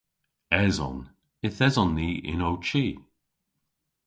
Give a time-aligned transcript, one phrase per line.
[0.63, 0.99] Eson.
[1.45, 2.85] Yth eson ni yn ow chi.